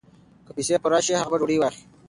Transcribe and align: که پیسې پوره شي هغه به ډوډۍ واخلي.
که 0.45 0.51
پیسې 0.55 0.75
پوره 0.83 0.99
شي 1.05 1.13
هغه 1.15 1.29
به 1.31 1.37
ډوډۍ 1.39 1.57
واخلي. 1.59 1.83